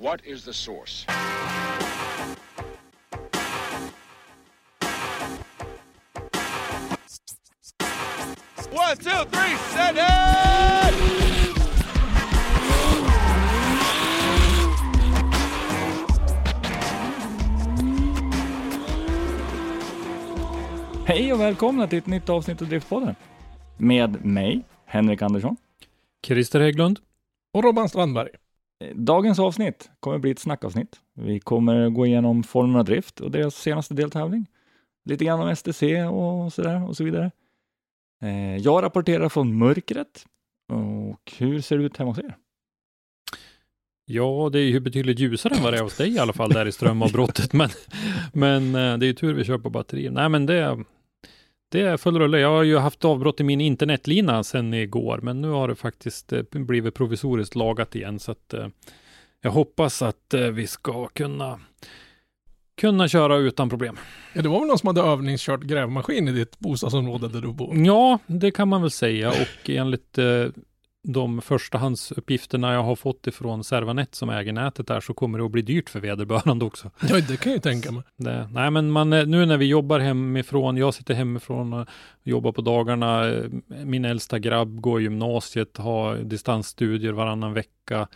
[0.00, 1.06] What is the source?
[8.70, 10.94] One, two, three, set it!
[21.06, 23.14] Hej och välkomna till ett nytt avsnitt av Driftpodden.
[23.76, 25.56] Med mig, Henrik Andersson.
[26.26, 26.98] Christer Hägglund.
[27.52, 28.28] Och Robban Strandberg.
[28.80, 31.00] Eh, dagens avsnitt kommer bli ett snackavsnitt.
[31.14, 34.46] Vi kommer gå igenom Formula Drift och deras senaste deltävling.
[35.04, 37.30] Lite grann om STC och sådär och så vidare.
[38.22, 40.26] Eh, jag rapporterar från mörkret.
[40.68, 42.36] Och hur ser det ut hemma hos er?
[44.04, 46.50] Ja, det är ju betydligt ljusare än vad det är hos dig i alla fall
[46.50, 47.52] där i strömavbrottet.
[47.52, 47.68] Men,
[48.32, 50.10] men eh, det är ju tur vi kör på batteri.
[50.10, 50.84] Nej, men det,
[51.68, 52.38] det är full rulle.
[52.38, 56.32] Jag har ju haft avbrott i min internetlina sedan igår, men nu har det faktiskt
[56.32, 58.18] eh, blivit provisoriskt lagat igen.
[58.18, 58.66] Så att eh,
[59.40, 61.60] jag hoppas att eh, vi ska kunna,
[62.80, 63.98] kunna köra utan problem.
[64.32, 67.76] Ja, det var väl någon som hade övningskört grävmaskin i ditt bostadsområde där du bor?
[67.76, 70.46] Ja, det kan man väl säga och enligt eh,
[71.12, 75.50] de förstahandsuppgifterna jag har fått ifrån Servanet som äger nätet där så kommer det att
[75.50, 76.90] bli dyrt för vederbörande också.
[77.08, 78.02] Ja, det kan jag ju tänka mig.
[78.16, 81.88] Det, nej, men man, eh, nu när vi jobbar hemifrån, jag sitter hemifrån och
[82.22, 83.28] jobbar på dagarna.
[83.28, 83.44] eh,
[83.84, 88.08] Min äldsta grabb går gymnasiet, har distansstudier varannan vecka.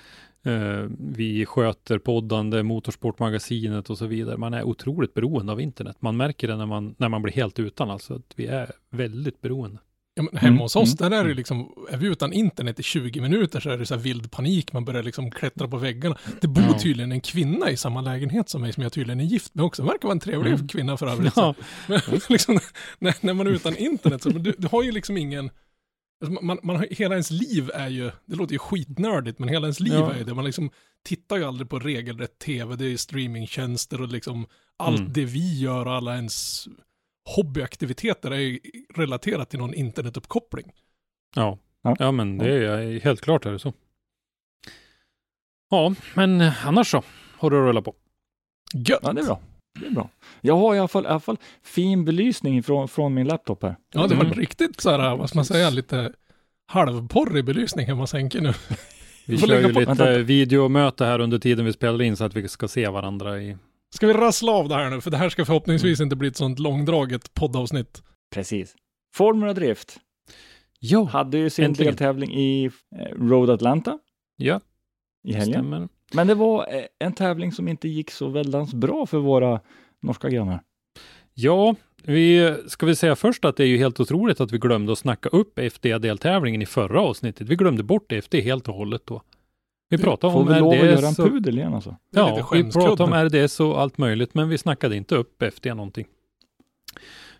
[0.45, 4.37] Eh, vi sköter poddande, Motorsportmagasinet och så vidare.
[4.37, 5.97] Man är otroligt beroende av internet.
[6.01, 9.41] Man märker det när man, när man blir helt utan, alltså att vi är väldigt
[9.41, 9.79] beroende.
[10.15, 12.81] Ja, men hemma Mm, hos oss, mm, där är det liksom, är vi utan internet
[12.81, 15.77] i 20 minuter så är det så här vild panik, man börjar liksom klättra på
[15.77, 16.17] väggarna.
[16.41, 19.55] Det bor tydligen en kvinna i samma lägenhet som mig, som jag tydligen är gift
[19.55, 19.83] med också.
[19.83, 20.69] Verkar vara en trevlig Mm.
[20.69, 21.33] kvinna för övrigt.
[21.37, 21.55] Ja,
[21.89, 22.59] Men liksom,
[22.99, 25.51] när, när man är utan internet så, du, du har ju liksom ingen,
[26.25, 29.81] alltså man, man hela ens liv är ju, det låter ju skitnördigt, men hela ens
[29.81, 30.13] liv Ja.
[30.13, 30.35] är ju det.
[30.35, 30.71] Man liksom
[31.05, 34.47] tittar ju aldrig på regelrätt tv, det är streamingtjänster och liksom
[34.77, 35.13] allt Mm.
[35.13, 36.69] det vi gör och alla ens
[37.37, 38.59] hobbyaktiviteter är ju
[38.95, 40.73] relaterat till någon internetuppkoppling.
[41.37, 41.59] ja.
[41.85, 41.97] Ja.
[41.99, 43.73] ja men det är helt klart är det så.
[45.71, 47.03] Ja, men annars så
[47.39, 47.95] har du rullat på.
[48.75, 49.01] Gött!
[49.03, 49.41] Ja, det är bra.
[49.81, 50.09] Det är bra.
[50.41, 53.77] Jag har i alla fall, i alla fall fin belysning från, från min laptop här.
[53.95, 54.39] Ja, det var Mm.
[54.39, 56.13] riktigt så här, vad ska man säga, lite
[56.67, 58.53] halvporrig belysning hemma hos Henke nu.
[59.27, 60.19] Vi Får kör lägga ju på- lite Vänta.
[60.19, 63.57] videomöte här under tiden vi spelar in så att vi ska se varandra i...
[63.95, 65.01] Ska vi rassla av det här nu?
[65.01, 68.03] För det här ska förhoppningsvis inte bli ett sånt långdraget poddavsnitt.
[68.35, 68.75] Precis.
[69.15, 69.97] Formula Drift
[70.81, 71.91] Ja, hade ju sin Äntligen.
[71.93, 73.99] deltävling i eh, Road Atlanta
[74.37, 74.61] ja,
[75.29, 75.53] i helgen.
[75.53, 75.89] stämmer.
[76.15, 79.61] Men det var eh, en tävling som inte gick så väldans bra för våra
[80.03, 80.63] norska grannar.
[81.35, 84.93] Ja, vi ska vi säga först att det är ju helt otroligt att vi glömde
[84.93, 87.49] att snacka upp FD-deltävlingen i förra avsnittet.
[87.49, 89.23] Vi glömde bort FD helt och hållet då.
[89.93, 91.97] Vi pratade Får om vi lov att göra en RDS och, pudel igen alltså.
[92.13, 95.43] Det är ja, vi pratade om RDS och allt möjligt, men vi snackade inte upp
[95.43, 96.07] FD någonting.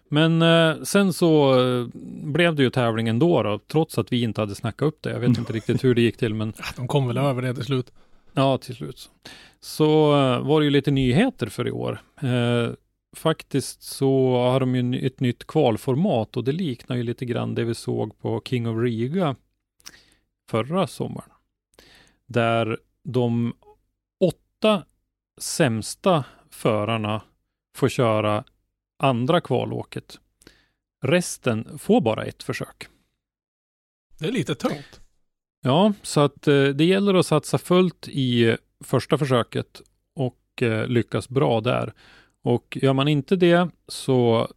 [0.09, 1.87] Men eh, sen så eh,
[2.23, 5.11] blev det ju tävling ändå då, trots att vi inte hade snackat upp det.
[5.11, 7.65] Jag vet inte riktigt hur det gick till, men De kom väl över det till
[7.65, 7.93] slut.
[8.33, 9.11] Ja, till slut.
[9.61, 12.01] Så, eh, var det ju lite nyheter för i år.
[12.23, 12.69] Eh,
[13.17, 17.65] faktiskt så har de ju ett nytt kvalformat och det liknar ju lite grann det
[17.65, 19.37] vi såg på King of Riga
[20.51, 21.32] förra sommaren.
[22.33, 23.55] Där de
[24.21, 24.85] åtta
[25.41, 27.23] sämsta förarna
[27.77, 28.45] får köra
[28.99, 30.19] andra kvalåket.
[31.03, 32.89] Resten får bara ett försök.
[34.19, 35.01] Det är lite tungt.
[35.63, 39.83] Ja, så att eh, det gäller att satsa fullt i eh, första försöket
[40.15, 41.93] och eh, lyckas bra där.
[42.43, 44.49] Och gör man inte det så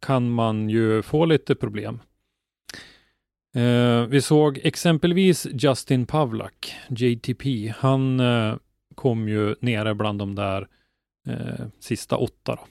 [0.00, 2.00] kan man ju få lite problem.
[3.56, 7.74] Eh, vi såg exempelvis Justin Pavlak, JTP.
[7.78, 8.54] Han eh,
[8.94, 10.68] kom ju nere bland de där
[11.28, 12.66] eh, sista åtta då.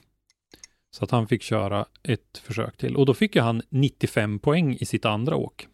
[0.90, 2.96] Så att han fick köra ett försök till.
[2.96, 5.66] Och då fick ju han 95 poäng i sitt andra åk.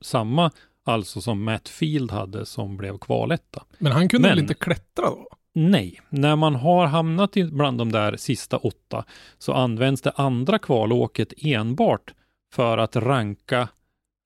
[0.00, 0.50] samma
[0.84, 3.64] alltså som Matt Field hade som blev kvaletta.
[3.78, 5.28] Men han kunde Men- väl inte klättra då?
[5.54, 9.04] Nej, när man har hamnat bland de där sista åtta
[9.38, 12.14] så används det andra kvalåket enbart
[12.52, 13.68] för att ranka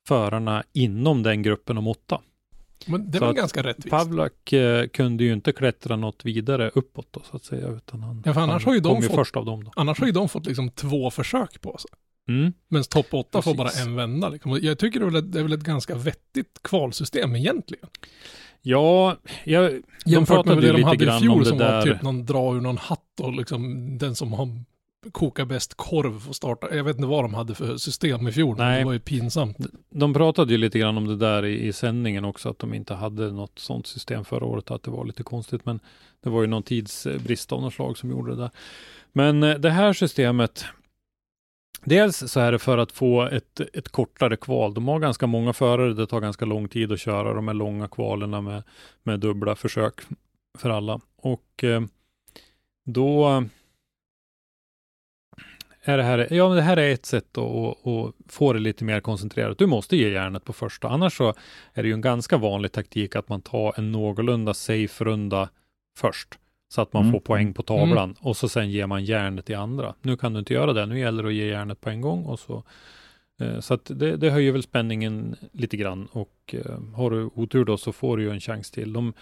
[0.09, 2.21] förarna inom den gruppen om åtta.
[2.87, 3.91] Men det var ganska rättvist.
[3.91, 8.23] Pavlak eh, kunde ju inte klättra något vidare uppåt då, så att säga, utan han,
[8.27, 9.65] Ja, för annars han har ju de kom ju fått- först av dem.
[9.65, 9.71] Då.
[9.77, 11.91] Annars har ju de fått liksom två försök på sig.
[12.29, 12.53] Mm.
[12.69, 14.29] Men topp åtta får bara en vända.
[14.29, 14.59] Liksom.
[14.63, 17.89] Jag tycker det är, väl ett, det är väl ett ganska vettigt kvalsystem egentligen.
[18.63, 21.67] Ja, jag, de Jämfört med pratade det ju de hade i fjol det som var
[21.67, 21.83] där.
[21.83, 24.49] typ någon dra ur någon hatt och liksom den som har
[25.13, 26.77] kokar bäst korv får starta.
[26.77, 28.57] Jag vet inte vad de hade för system i fjol.
[28.59, 28.79] Nej.
[28.79, 29.57] Det var ju pinsamt.
[29.91, 32.95] De pratade ju lite grann om det där i, i sändningen också, att de inte
[32.95, 35.81] hade något sånt system förra året, att det var lite konstigt, men
[36.21, 38.51] det var ju någon tidsbrist av något slag som gjorde det där.
[39.13, 40.65] Men eh, det här systemet,
[41.85, 44.75] dels så är det för att få ett, ett kortare kval.
[44.75, 47.89] De har ganska många förare, det tar ganska lång tid att köra de här långa
[47.89, 48.63] kvalen med,
[49.03, 50.01] med dubbla försök
[50.59, 51.01] för alla.
[51.17, 51.83] Och eh,
[52.85, 53.45] då
[55.89, 58.85] är det här, ja men det här är ett sätt att, att, få det lite
[58.85, 59.59] mer koncentrerat.
[59.59, 61.35] Du måste ge järnet på första, annars så
[61.75, 65.49] är det ju en ganska vanlig taktik att man tar en någorlunda safe runda
[65.99, 66.29] först,
[66.69, 67.13] så att man Mm.
[67.13, 69.95] får poäng på tavlan och så sen ger man järnet i andra.
[70.03, 72.25] Nu kan du inte göra det, nu gäller det att ge järnet på en gång
[72.25, 72.65] och så
[73.41, 77.65] eh, så att det, det höjer väl spänningen lite grann och eh, har du otur
[77.65, 78.93] då så får du ju en chans till.
[78.93, 79.13] De,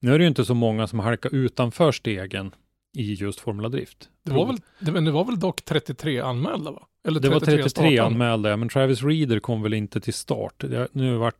[0.00, 2.54] nu är det ju inte så många som halkar utanför stegen
[2.94, 4.08] i just Formula Drift.
[4.24, 6.86] Det var, väl, det, men det var väl dock 33 anmälda va?
[7.06, 8.02] Eller Det var 33 startande.
[8.02, 10.64] anmälda, ja, men Travis Reeder kom väl inte till start.
[10.70, 11.36] Jag, nu vart,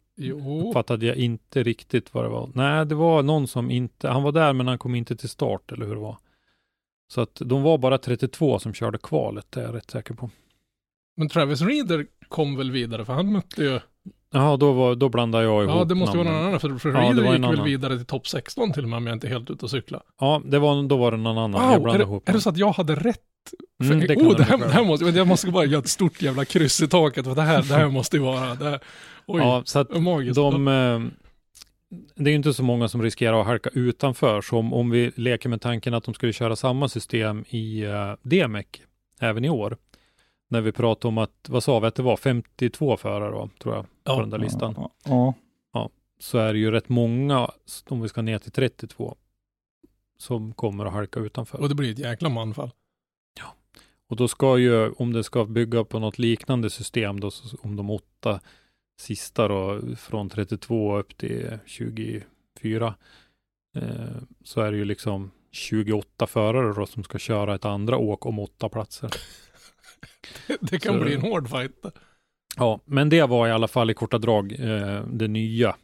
[0.73, 2.51] fattade jag inte riktigt vad det var.
[2.55, 5.73] Nej, det var någon som inte, han var där men han kom inte till start,
[5.73, 6.19] eller hur det var.
[7.09, 10.31] Så att de var bara 32 som körde kvalet, det är jag rätt säker på.
[11.17, 13.81] men Travis Reeder kom väl vidare för han mötte ju...
[14.33, 16.43] Jaha, då, var, då blandade jag ihop Ja, det måste vara namnen.
[16.43, 16.61] någon annan.
[16.61, 17.65] För, för Ja, en gick väl annan.
[17.65, 20.01] vidare till topp 16 till och med om jag inte är helt ute och cykla.
[20.21, 21.63] Ja, det var, då var det någon annan.
[21.63, 23.21] jag Wow, är, blandade det, ihop är det så att jag hade rätt?
[23.83, 24.87] För, Mm, det oh, det det här, mycket det här väl.
[24.89, 27.25] måste, jag måste bara göra ett stort jävla kryss i taket.
[27.25, 28.55] För det här, det här måste ju vara...
[28.55, 28.81] Det här,
[29.27, 30.37] oj, Ja, så att magiskt.
[30.37, 31.01] de, eh,
[32.15, 35.49] det är ju inte så många som riskerar att halka utanför, som om vi leker
[35.49, 38.67] med tanken att de skulle köra samma system i uh, DMEC
[39.21, 39.77] även i år.
[40.51, 43.75] När vi pratade om att, vad sa vi att det var, 52 förare då, tror
[43.75, 44.15] jag, Ja.
[44.15, 44.75] på den där listan.
[45.05, 45.35] Ja,
[45.73, 45.91] ja.
[46.19, 47.51] Så är det ju rätt många,
[47.89, 49.17] om vi ska ner till 32,
[50.19, 51.61] som kommer att halka utanför.
[51.61, 52.71] Och det blir ett jäkla manfall.
[54.07, 57.77] Och då ska ju, om det ska bygga på något liknande system då, så om
[57.77, 58.41] de åtta
[59.01, 62.95] sista då, från 32 upp till 24,
[63.77, 63.83] eh,
[64.45, 68.39] så är det ju liksom 28 förare då som ska köra ett andra åk om
[68.39, 69.11] åtta platser.
[70.61, 71.85] Det kan Så- bli en hård fight.
[72.57, 75.75] Ja, men det var i alla fall i korta drag eh, det nya eh,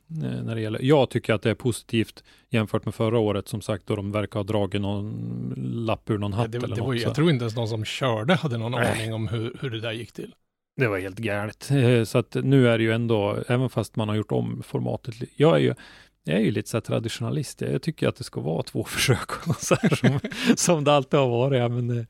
[0.45, 0.81] när det gäller.
[0.83, 4.39] Jag tycker att det är positivt jämfört med förra året som sagt då de verkar
[4.39, 5.55] ha dragit någon
[5.87, 6.87] lapp ur någon hatt Det, eller det något.
[6.89, 7.03] var, så.
[7.03, 8.93] jag tror inte ens någon som körde hade någon Nej.
[8.93, 10.35] aning om hur, hur det där gick till.
[10.77, 11.71] Det var helt galet.
[11.71, 15.15] Eh, Så att nu är det ju ändå, även fast man har gjort om formatet.
[15.37, 15.75] Jag är ju,
[16.25, 17.61] jag är ju lite så traditionalist.
[17.61, 20.21] Jag tycker att det ska vara två försök så här som,
[20.57, 21.59] som det alltid har varit.
[21.59, 22.05] Ja, men, eh,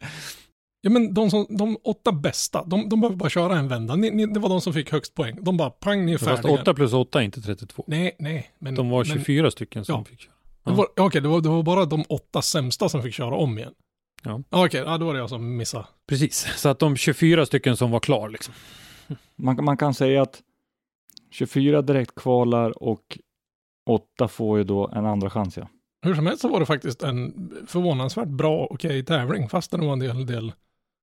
[0.82, 3.96] Ja men de, som, de åtta bästa, de, de behöver bara köra en vända.
[3.96, 5.38] Ni, ni, det var de som fick högst poäng.
[5.40, 6.62] De bara pang, ni är fast färdiga.
[6.62, 7.84] 8 plus 8 är inte 32.
[7.86, 8.50] Nej, nej.
[8.58, 10.04] Men, De var men, 24 stycken som ja.
[10.04, 10.34] fick köra.
[10.64, 13.58] Det var, okej, det, var, det var bara de åtta sämsta som fick köra om
[13.58, 13.72] igen.
[14.22, 14.42] Ja.
[14.50, 15.86] Okej, ja, då var det jag som missade.
[16.08, 18.54] Precis, så att de 24 stycken som var klar liksom.
[19.36, 20.42] Man, man kan säga att
[21.30, 23.18] 24 direkt kvalar och
[23.86, 25.56] 8 får ju då en andra chans.
[25.56, 25.68] Ja.
[26.02, 29.48] Hur som helst så var det faktiskt en förvånansvärt bra, okej tävling.
[29.48, 30.52] Fast det var en del, del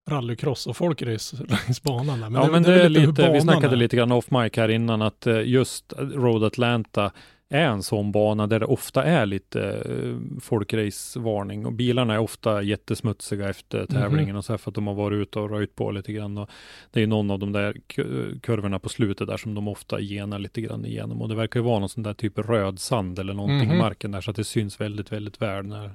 [0.08, 2.20] rallycross och folkrace längs banan.
[2.22, 2.40] Där.
[2.40, 3.78] ja, det, men det det, är lite vi snackade är.
[3.78, 7.12] lite grann off mic här innan att eh, just Road Atlanta
[7.50, 12.62] är en sån bana där det ofta är lite eh, folkracevarning och bilarna är ofta
[12.62, 15.92] jättesmutsiga efter tävlingen och så här för att de har varit ute och röjt på
[15.92, 16.50] lite grann och
[16.92, 20.40] det är någon av de där ku- kurvorna på slutet där som de ofta genar
[20.40, 23.34] lite grann igenom och det verkar ju vara någon sån där typ röd sand eller
[23.34, 23.76] någonting Mhm.
[23.76, 25.92] i marken där så att det syns väldigt, väldigt väl när,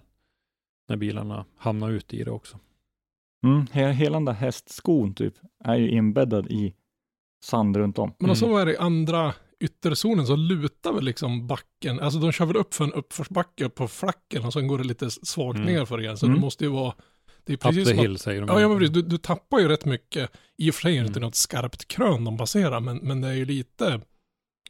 [0.88, 2.59] när bilarna hamnar ute i det också.
[3.42, 5.34] Mm, he, hela den där hästskon typ
[5.64, 6.75] är ju inbäddad i
[7.44, 8.14] sand runt om.
[8.18, 8.58] Men så Mm.
[8.58, 12.75] är det i andra ytterzonen så lutar väl liksom backen, alltså de kör väl upp
[12.75, 15.72] för en uppförsbacke upp på flacken och sen går det lite svagt Mm.
[15.75, 16.16] ner för igen.
[16.18, 16.34] Så Mm.
[16.37, 16.94] det måste ju vara,
[17.44, 18.49] det är Up precis the som att, hill säger de.
[18.49, 21.00] ja, ja men precis, du, du tappar ju rätt mycket, i och för sig är
[21.00, 21.26] det inte Mm.
[21.26, 24.00] något skarpt krön de passerar, men, men det är ju lite,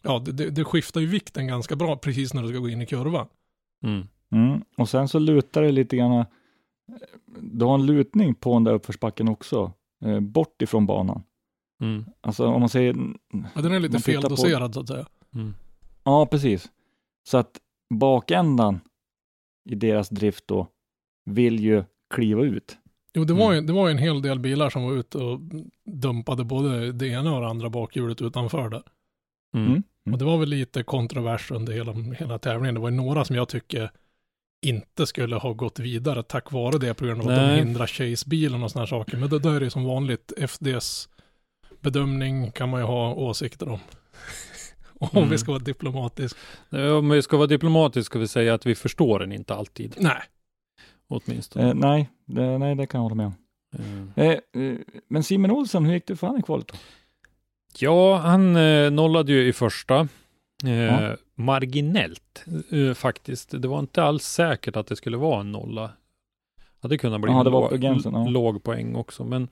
[0.03, 2.83] ja det, det, det skiftar ju vikten ganska bra precis när du ska gå in
[2.83, 3.27] i kurvan.
[3.85, 4.07] Mm.
[4.33, 4.61] Mm.
[4.77, 6.25] Och sen så lutar det lite grann,
[7.41, 9.73] du har en lutning på den där uppförsbacken också,
[10.05, 11.23] eh, bort ifrån banan.
[11.83, 12.05] Mm.
[12.21, 12.97] Alltså om man säger,
[13.55, 15.07] Ja, den är lite tittar på- feldoserad så att säga.
[15.35, 15.55] Mm.
[16.05, 16.71] ja precis.
[17.29, 17.61] Så att
[17.95, 18.81] bakändan
[19.71, 20.67] i deras drift då
[21.25, 21.85] vill ju
[22.15, 22.79] kliva ut.
[23.15, 23.67] Jo, det var, ju, Mm.
[23.67, 25.41] det var ju en hel del bilar som var ute och
[25.85, 28.83] dumpade både det ena och det andra bakhjulet utanför där.
[29.55, 29.67] Mm.
[29.71, 29.83] Mm.
[30.13, 32.75] Och det var väl lite kontrovers under hela, hela tävlingen.
[32.75, 33.91] Det var ju några som jag tycker
[34.63, 37.57] inte skulle ha gått vidare tack vare det på grund av att Nej.
[37.57, 39.17] de hindrar Chase-bilen och sådana saker.
[39.17, 41.09] Men det där är ju som vanligt FDs
[41.81, 43.79] bedömning kan man ju ha åsikter om.
[44.99, 45.29] om Mm.
[45.31, 46.37] vi ska vara diplomatisk.
[46.73, 49.95] Eh, Om vi ska vara diplomatiska ska vi säga att vi förstår den inte alltid,
[49.99, 50.23] Nej,
[51.09, 51.69] åtminstone.
[51.69, 53.35] Eh, nej, det, nej, det kan jag hålla med om.
[54.17, 54.39] Eh, eh,
[55.09, 56.75] men Simon Olsson, hur gick det för han i kvalet då?
[57.79, 60.09] Ja, han eh, nollade ju i första.
[60.67, 61.11] Eh.
[61.35, 63.63] Marginellt eh, faktiskt.
[63.63, 65.91] Det var inte alls säkert att det skulle vara en nolla.
[66.83, 68.29] Hade kunnat bli Ja, en det var lå- på gränsen, ja.
[68.29, 69.25] låg poäng också.
[69.25, 69.49] Men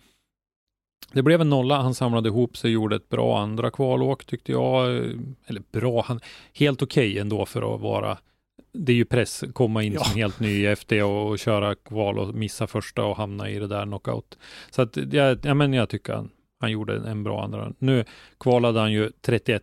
[1.12, 1.82] det blev en nolla.
[1.82, 4.96] Han samlade ihop sig, gjorde ett bra andra kvalåk tyckte jag.
[4.96, 5.02] Eh,
[5.46, 6.20] Eller bra, han,
[6.54, 8.18] helt okej ändå för att vara
[8.72, 10.04] det är ju press, komma in Ja.
[10.04, 13.58] som helt ny i FD och, och köra kval och missa första och hamna i
[13.58, 14.38] det där knockout.
[14.70, 17.72] Så att jag, ja, men jag tycker han, han gjorde en bra andra.
[17.78, 18.04] Nu
[18.40, 19.62] kvalade han ju 31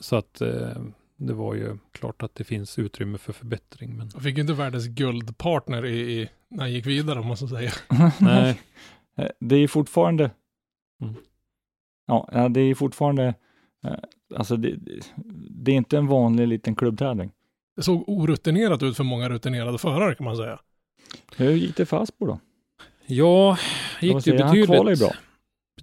[0.00, 0.68] så att eh,
[1.16, 3.96] det var ju klart att det finns utrymme för förbättring.
[3.96, 7.50] Men jag fick ju inte världens guldpartner i, i, när han gick vidare måste jag
[7.50, 7.72] säga.
[8.20, 8.60] nej,
[9.16, 10.30] Eh, Det är fortfarande,
[11.02, 11.14] Mm.
[12.06, 13.34] ja, det är fortfarande,
[13.84, 13.94] eh,
[14.36, 14.76] alltså det,
[15.50, 17.30] det är inte en vanlig liten klubbtävling.
[17.76, 20.60] Det såg orutinerat ut för många rutinerade förare kan man säga.
[21.36, 22.38] Hur gick det för Aspo då?
[23.06, 25.12] ja, man gick det ju säga, han kvalar ju betydligt, bra.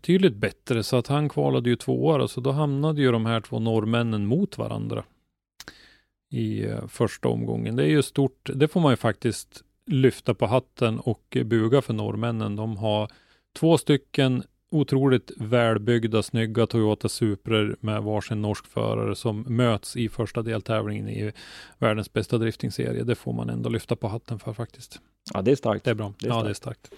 [0.01, 3.25] Betydligt bättre så att han kvalade ju två år och så då hamnade ju de
[3.25, 5.03] här två norrmännen mot varandra
[6.31, 7.75] i eh, första omgången.
[7.75, 11.93] Det är ju stort, det får man ju faktiskt lyfta på hatten och buga för
[11.93, 12.55] norrmännen.
[12.55, 13.12] De har
[13.60, 20.41] två stycken otroligt välbyggda, snygga Toyota Suprer med varsin norsk förare som möts i första
[20.41, 21.31] deltävlingen i
[21.77, 23.03] världens bästa driftingserie.
[23.03, 25.00] Det får man ändå lyfta på hatten för faktiskt.
[25.34, 25.86] Ja, det är starkt.
[25.86, 26.13] Det är bra.
[26.20, 26.91] Det är ja, det är starkt.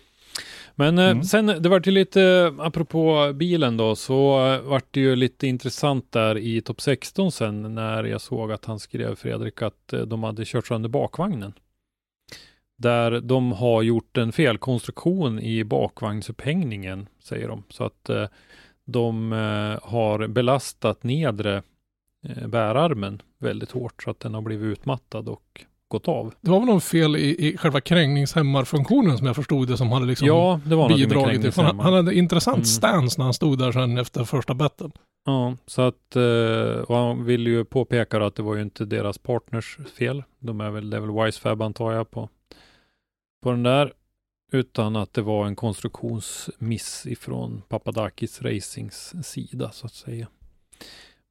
[0.75, 1.23] Men eh, Mm.
[1.23, 6.11] sen, det vart ju lite, apropå bilen då, så eh, vart det ju lite intressant
[6.11, 10.23] där i topp 16 sen när jag såg att han skrev Fredrik att eh, de
[10.23, 11.53] hade kört sönder bakvagnen.
[12.77, 17.63] Där de har gjort en felkonstruktion i bakvagnsupphängningen, säger de.
[17.69, 18.27] Så att eh,
[18.85, 21.63] de eh, har belastat nedre
[22.27, 26.33] eh, bärarmen väldigt hårt så att den har blivit utmattad och gått av.
[26.41, 30.05] Det var väl någon fel i, i själva krängningshämmarfunktionen som jag förstod det som hade
[30.05, 31.63] liksom Ja, det var något bidragit till.
[31.63, 32.65] Han, han hade intressant Mm.
[32.65, 34.91] stance när han stod där sen efter första betten.
[35.25, 39.17] Ja, så att, eh, och han vill ju påpeka att det var ju inte deras
[39.17, 40.23] partners fel.
[40.39, 42.29] De är väl, det är väl Wisefab antar jag på,
[43.43, 43.93] på den där.
[44.51, 50.27] Utan att det var en konstruktionsmiss ifrån Papadakis Racings sida så att säga.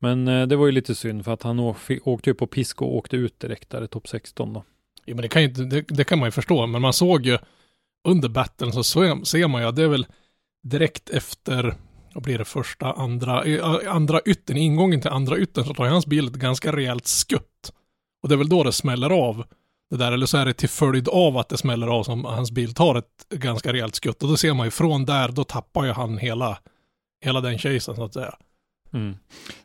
[0.02, 1.61] Men eh, det var ju lite synd för att han
[2.04, 4.64] åkte ju på pisk och åkte ut direkt där i topp 16 då.
[5.04, 7.38] Ja, men det, kan ju det, det kan man ju förstå, men man såg ju
[8.09, 8.85] under battlen så
[9.25, 10.06] ser, man ju att det är väl
[10.62, 11.75] direkt efter,
[12.14, 13.44] vad blir det, första, andra,
[13.88, 17.73] andra ytten, ingången till andra ytten så tar ju hans bil ett ganska rejält skutt.
[18.23, 19.44] Och det är väl då det smäller av
[19.90, 22.50] det där, eller så är det till följd av att det smäller av som hans
[22.50, 24.23] bil tar ett ganska rejält skutt.
[24.23, 26.59] Och då ser man ju från där, då tappar ju han hela,
[27.25, 28.35] hela den chasen så att säga.
[28.93, 29.15] Mm.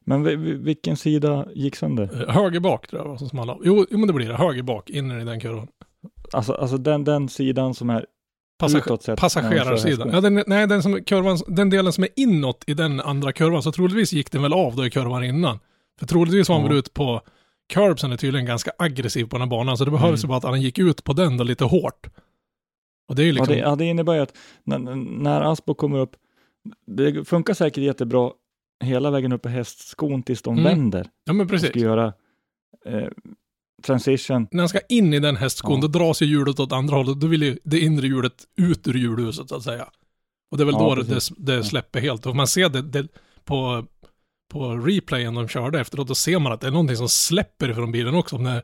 [0.04, 2.28] Men vi- vi- vilken sida gick sönder?
[2.28, 3.62] Eh, Höger bak tror jag var som small av.
[3.64, 4.36] Jo, jo, men det blir det.
[4.36, 5.68] Höger bak, in i den kurvan.
[6.34, 8.06] Alltså, alltså den, den sidan som är
[8.64, 9.20] Passage- utåt sett.
[9.20, 10.10] Passagerarsidan.
[10.14, 13.64] Ja, den, nej, den, som, kurvan, den delen som är inåt i den andra kurvan,
[13.64, 15.60] så troligtvis gick den väl av då i kurvan innan.
[16.00, 17.22] För troligtvis var han väl ut på
[17.74, 20.30] curbsen är tydligen ganska aggressiv på den här banan, så det behövs Mm.
[20.30, 22.08] bara att han gick ut på den då lite hårt.
[23.10, 24.80] Och det är ju Ja, liksom, det, ja, det innebär ju att när,
[25.20, 26.16] när Aspo kommer upp,
[26.88, 28.32] det funkar säkert jättebra
[28.84, 30.64] hela vägen upp på hästskon tills de Mm.
[30.64, 31.70] vänder ja men precis.
[31.70, 32.14] ska göra
[32.86, 33.08] eh,
[33.84, 34.48] transition.
[34.52, 35.88] När han ska in i den hästskon, Ja.
[35.88, 38.94] då dras ju hjulet åt andra hållet, då vill ju det inre hjulet ut ur
[38.94, 39.88] hjulhuset så att säga.
[40.52, 42.26] Och det är väl Ja, då det, det släpper helt.
[42.26, 43.08] Och man ser det, det
[43.46, 43.86] på,
[44.52, 47.92] på replayen de körde efteråt, då ser man att det är någonting som släpper ifrån
[47.92, 48.36] bilen också.
[48.36, 48.62] Om det är en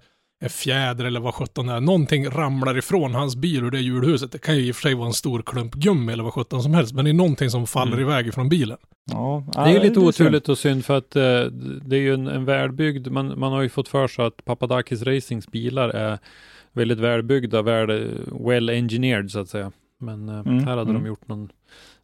[0.50, 1.82] fjäder eller vad sjutton det är.
[1.82, 4.32] Någonting ramlar ifrån hans bil ur det hjulhuset.
[4.32, 6.64] Det kan ju i och för sig vara en stor klump gummi eller vad sjutton
[6.64, 8.10] som helst, men det är någonting som faller Mm.
[8.10, 8.78] iväg ifrån bilen.
[9.12, 11.22] Ja, Det är ju lite oturligt och synd för att eh,
[11.86, 15.02] det är ju en, en välbyggd, man, man har ju fått för sig att Papadakis
[15.02, 16.20] Racings bilar är
[16.72, 18.10] väldigt välbyggda, väl,
[18.48, 19.72] well engineered så att säga.
[20.00, 20.94] Men eh, Mm, här hade mm.
[21.04, 21.50] de gjort någon,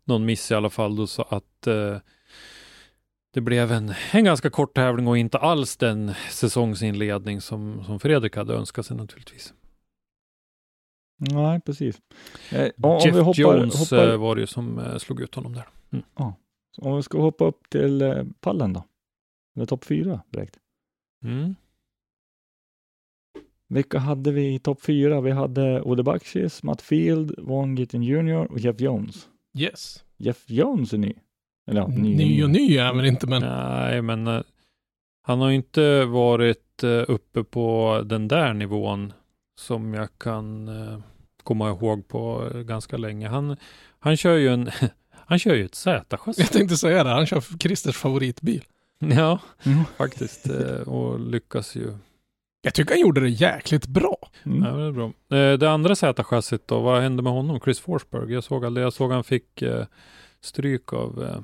[0.05, 1.96] någon miss i alla fall då så att eh,
[3.33, 8.36] det blev en, en ganska kort tävling och inte alls den säsongsinledning som, som Fredrik
[8.36, 9.53] hade önskat sig naturligtvis.
[11.19, 12.01] Nej, precis.
[12.51, 12.63] Eh,
[13.05, 15.69] Jeff hoppar, Jones hoppar eh, var det ju som eh, slog ut honom där.
[16.77, 18.83] Om vi ska hoppa upp till eh, pallen då?
[19.55, 20.59] Eller topp fyra direkt.
[21.24, 21.55] Mm.
[23.67, 25.21] Vilka hade vi i topp fyra?
[25.21, 29.29] Vi hade Ode Bakshis, Matt Field, Von Gittin Jr och Jeff Jones.
[29.57, 30.03] Yes.
[30.17, 31.13] Jeff Jones är ny.
[31.69, 34.41] Eller ja, ny, Ny och ny är han väl inte, men Nej, men eh,
[35.23, 39.13] han har ju inte varit eh, uppe på den där nivån
[39.59, 40.99] som jag kan eh,
[41.43, 43.27] komma ihåg på ganska länge.
[43.27, 43.57] Han,
[43.99, 44.69] han kör ju en,
[45.11, 46.41] han kör ju ett Z-chassi.
[46.41, 47.09] jag tänkte säga det.
[47.09, 48.63] Han kör Christers favoritbil.
[48.99, 49.83] Ja, Mm.
[49.97, 50.45] faktiskt.
[50.85, 51.97] Och lyckas ju.
[52.61, 54.17] Jag tycker han gjorde det jäkligt bra.
[54.45, 54.63] Mm.
[54.63, 55.11] Ja, det är bra.
[55.57, 57.59] Det andra Z-chassit då, vad hände med honom?
[57.59, 58.33] Chris Forsberg?
[58.33, 59.63] Jag såg aldrig, jag såg han fick
[60.41, 61.43] stryk av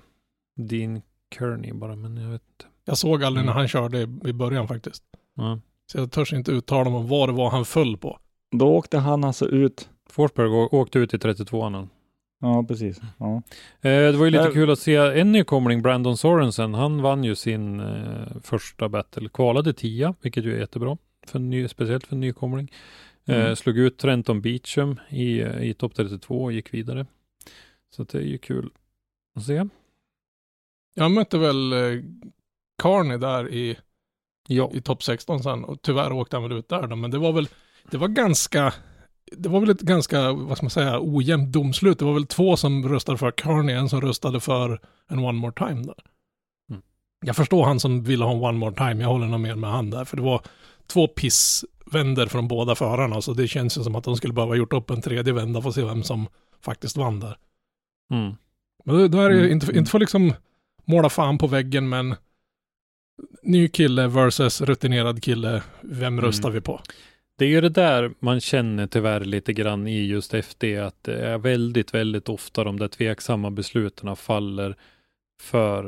[0.55, 1.01] Dean
[1.37, 2.65] Kearney bara, men jag vet inte.
[2.85, 3.53] Jag såg aldrig Mm.
[3.53, 5.03] när han körde i i början faktiskt.
[5.35, 5.59] Ja.
[5.91, 8.19] Så jag törs inte uttala mig om vad det var han föll på.
[8.51, 9.89] Då åkte han alltså ut.
[10.09, 11.87] Forsberg åkte ut i 32an.
[12.41, 13.01] Ja, precis.
[13.17, 13.35] Ja.
[13.35, 13.41] Eh,
[13.81, 16.73] det var ju lite kul att se en nykomling, Brandon Sorensen.
[16.73, 20.97] Han vann ju sin eh, första battle, kvalade 10, vilket ju är jättebra,
[21.27, 22.71] för ny, speciellt för en nykomling.
[23.25, 23.55] Eh, Mm.
[23.55, 27.05] Slog ut Trenton Beachum i, i topp 32 och gick vidare.
[27.95, 28.69] Så det är ju kul
[29.35, 29.65] att se.
[30.97, 32.01] Jag mötte väl eh,
[32.81, 33.77] Carney där i,
[34.47, 37.17] Ja, i topp 16 sen och tyvärr åkte han väl ut där då, men det
[37.17, 37.47] var väl,
[37.91, 38.73] det var ganska,
[39.37, 41.99] det var väl ett ganska, vad ska man säga, ojämnt domslut.
[41.99, 45.53] Det var väl två som röstade för Carney, en som röstade för en One More
[45.53, 45.95] Time där.
[46.69, 46.81] Mm.
[47.25, 49.69] Jag förstår han som ville ha en One More Time, jag håller nog med med
[49.69, 50.41] han där, för det var
[50.87, 54.73] två pissvänder från båda förarna, så det känns ju som att de skulle behöva gjort
[54.73, 56.27] upp en tredje vända för att se vem som
[56.61, 57.37] faktiskt vann där.
[58.11, 58.35] mm.
[58.85, 59.51] Men då, då är det ju Mm.
[59.51, 60.33] inte, inte för liksom
[60.85, 62.15] måla fan på väggen, men
[63.43, 66.25] ny kille versus rutinerad kille, vem Mm.
[66.25, 66.81] röstar vi på?
[67.37, 71.25] Det är ju det där man känner tyvärr lite grann i just FD, att det
[71.27, 74.75] är väldigt, väldigt ofta de där tveksamma besluten faller
[75.41, 75.87] för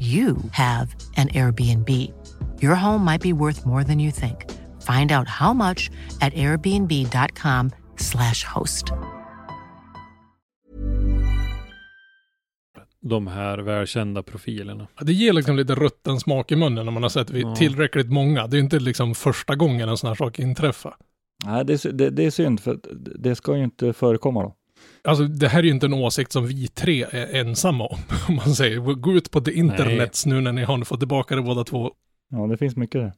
[0.00, 1.88] you have an Airbnb.
[2.62, 4.36] Your home might be worth more than you think.
[4.82, 8.86] Find out how much at airbnb.com/slash host.
[13.00, 14.86] de här välkända profilerna.
[15.00, 17.56] Det ger liksom lite rutten smak i munnen när man har sett vid Ja.
[17.56, 18.46] tillräckligt många.
[18.46, 20.94] Det är inte liksom första gången en sån här sak inträffar.
[21.44, 22.78] Nej, det, det, det är synd för
[23.18, 24.54] det ska ju inte förekomma då.
[25.06, 27.98] Alltså det här är ju inte en åsikt som vi tre är ensamma om.
[28.28, 31.42] Om man säger, gå ut på det internets nu när ni har fått tillbaka det
[31.42, 31.92] båda två.
[32.28, 33.12] Ja, det finns mycket där.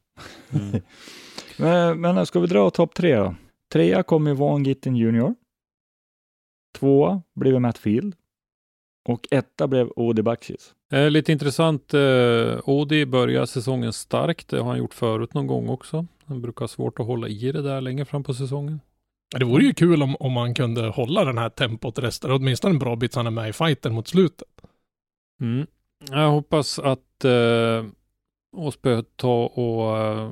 [0.59, 0.81] Mm.
[1.57, 3.35] Men, men ska vi dra topp tre då?
[3.73, 5.35] Trea kommer Von Gittin Jr.
[6.77, 8.15] Tvåa blev Matt Field.
[9.09, 10.73] Och etta blev Odi Bakshis.
[10.91, 14.47] Eh, lite intressant, eh, Odi börjar säsongen starkt.
[14.47, 16.05] Det har han gjort förut någon gång också.
[16.25, 18.79] Han brukar ha svårt att hålla i det där längre fram på säsongen.
[19.37, 22.79] Det vore ju kul om, om man kunde hålla den här tempot resten, åtminstone en
[22.79, 24.47] bra bit så han är med i fighten mot slutet.
[25.41, 25.67] Mm.
[26.09, 27.85] Jag hoppas att eh,
[28.57, 30.31] Åsbö tar och eh,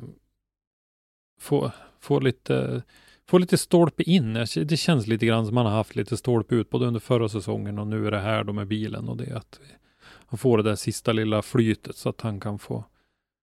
[1.40, 2.82] får, få lite
[3.28, 4.34] få lite stolpe in.
[4.54, 7.78] Det känns lite grann som man har haft lite stolpe ut både under förra säsongen
[7.78, 9.60] och nu är det här då med bilen och det att
[10.26, 12.84] han får det där sista lilla flytet så att han kan få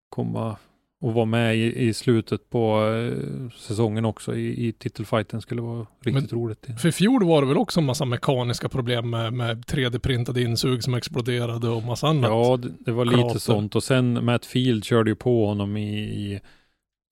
[0.09, 0.57] komma
[1.01, 5.87] och vara med i, i slutet på eh, säsongen också i, i titelfighten skulle vara
[6.05, 6.67] riktigt roligt.
[6.81, 10.83] För i fjol var det väl också en massa mekaniska problem med, med 3D-printade insug
[10.83, 12.29] som exploderade och massa annat.
[12.29, 13.39] Ja, det, det var lite Krater.
[13.39, 13.75] sånt.
[13.75, 16.39] Och sen Matt Field körde ju på honom i, i,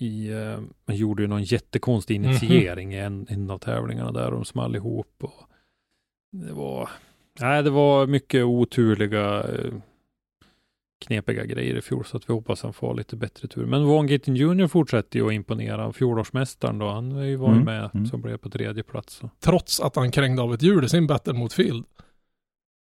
[0.05, 2.29] i eh, man gjorde ju någon jättekonstig Mhm.
[2.29, 5.15] initiering i en, en av tävlingarna där de small ihop.
[5.21, 5.43] Och
[6.31, 6.89] det var,
[7.39, 9.73] nej, det var mycket oturliga, eh,
[11.05, 13.65] knepiga grejer i fjol, så att vi hoppas han får lite bättre tur.
[13.65, 15.93] Men Von Gittin Jr fortsätter ju att imponera.
[15.93, 18.05] Fjolårsmästaren då, han var ju Mm, med mm.
[18.05, 19.13] som blev på tredje plats.
[19.13, 19.29] Så.
[19.39, 21.85] Trots att han krängde av ett hjul i sin battle mot Field.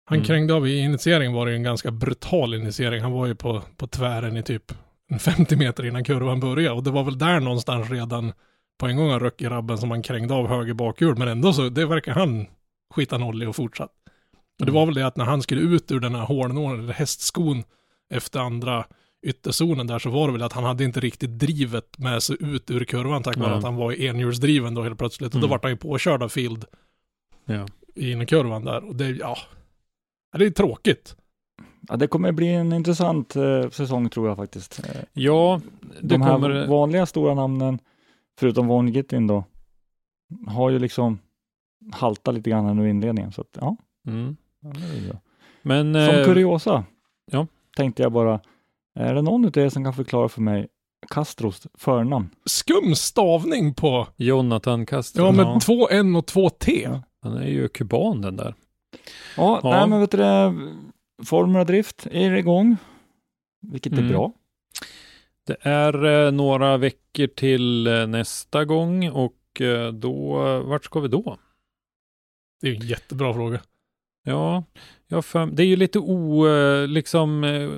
[0.05, 0.25] Han Mm.
[0.27, 3.01] krängde av i initieringen var det ju en ganska brutal initiering.
[3.01, 4.71] Han var ju på, på tvären i typ
[5.07, 6.75] en 50 meter innan kurvan började.
[6.75, 8.33] Och det var väl där någonstans redan
[8.79, 11.15] på en gång han röck i rabben som han krängde av höger bakhjul.
[11.17, 12.45] Men ändå så, det verkar han
[12.93, 13.91] skita noll i och fortsatt.
[14.59, 16.93] Och det var väl det att när han skulle ut ur den här hålnålen, eller
[16.93, 17.63] hästskon,
[18.13, 18.85] efter andra
[19.25, 22.71] ytterzonen där så var det väl att han hade inte riktigt drivet med sig ut
[22.71, 23.57] ur kurvan tack vare Nej.
[23.57, 25.33] att han var enhjulsdriven då helt plötsligt.
[25.35, 25.49] Och då Mm.
[25.49, 26.65] vart han ju påkörd av Field
[27.45, 27.65] Ja.
[27.95, 28.83] i innerkurvan där.
[28.85, 29.37] Och det, ja,
[30.37, 31.15] det är tråkigt.
[31.87, 34.79] Ja, det kommer bli en intressant eh, säsong tror jag faktiskt.
[34.79, 35.61] Eh, Ja,
[36.01, 36.67] det De här kommer...
[36.67, 37.79] vanliga stora namnen,
[38.39, 39.43] förutom Von Gittin då,
[40.47, 41.19] har ju liksom
[41.93, 43.31] haltat lite grann nu i inledningen.
[43.31, 44.37] Så att, ja, Mm.
[44.61, 45.19] ja, det är bra.
[45.61, 45.93] Men...
[45.93, 46.83] Som eh, kuriosa.
[47.75, 48.39] Tänkte jag bara,
[48.99, 50.67] är det någon av er som kan förklara för mig
[51.09, 52.29] Castros förnamn?
[52.45, 55.23] Skum stavning på, Jonathan Castro.
[55.25, 56.81] ja med två N och två T.
[56.83, 57.01] Ja.
[57.21, 58.55] Han är ju kuban den där.
[59.37, 59.69] Ja, Ja.
[59.69, 60.53] Nej, men vet du det,
[61.25, 62.77] Formula Drift är igång,
[63.61, 64.09] vilket är Mm.
[64.09, 64.31] bra.
[65.47, 71.07] Det är eh, några veckor till eh, nästa gång och eh, då, vart ska vi
[71.07, 71.37] då?
[72.61, 73.59] Det är en jättebra fråga.
[74.27, 74.63] Ja,
[75.07, 77.69] jag för, det är ju lite o, eh, liksom, eh,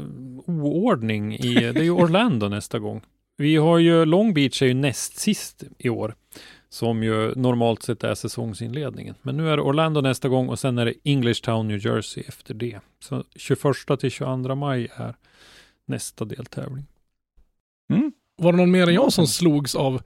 [0.46, 3.02] oordning i, det är ju Orlando nästa gång.
[3.38, 6.16] Vi har ju, Long Beach är ju näst sist i år,
[6.70, 9.16] som ju normalt sett är säsongsinledningen.
[9.22, 12.24] Men nu är det Orlando nästa gång och sen är det English Town, New Jersey
[12.28, 12.80] efter det.
[13.00, 15.16] Så 21 till 22 maj är
[15.86, 16.86] nästa deltävling.
[18.38, 20.02] Var det någon mer än jag som slogs av,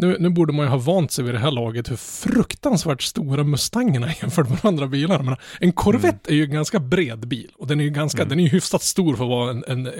[0.00, 3.44] nu, nu borde man ju ha vant sig vid det här laget, hur fruktansvärt stora
[3.44, 5.22] Mustangerna är jämfört med andra bilar.
[5.22, 8.28] Men en Corvette är ju en ganska bred bil och den är ju ganska, Mm.
[8.28, 9.92] den är ju hyfsat stor för att vara en, en eh,